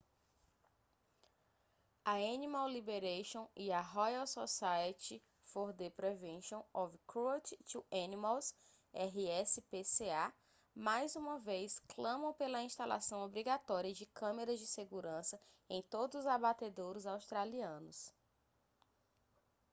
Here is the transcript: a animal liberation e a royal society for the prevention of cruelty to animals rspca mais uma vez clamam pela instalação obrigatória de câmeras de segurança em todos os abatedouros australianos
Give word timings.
a 2.03 2.13
animal 2.15 2.67
liberation 2.67 3.47
e 3.55 3.71
a 3.71 3.81
royal 3.81 4.25
society 4.25 5.21
for 5.43 5.71
the 5.73 5.91
prevention 5.91 6.63
of 6.73 6.91
cruelty 7.05 7.55
to 7.71 7.85
animals 7.91 8.55
rspca 8.95 10.33
mais 10.73 11.15
uma 11.15 11.37
vez 11.37 11.77
clamam 11.81 12.33
pela 12.33 12.63
instalação 12.63 13.23
obrigatória 13.23 13.93
de 13.93 14.07
câmeras 14.07 14.57
de 14.59 14.65
segurança 14.65 15.39
em 15.69 15.83
todos 15.83 16.21
os 16.21 16.25
abatedouros 16.25 17.05
australianos 17.05 18.11